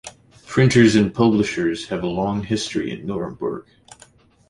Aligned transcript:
Printers 0.47 0.95
and 0.95 1.13
publishers 1.13 1.89
have 1.89 2.01
a 2.01 2.07
long 2.07 2.41
history 2.43 2.89
in 2.91 3.05
Nuremberg. 3.05 3.67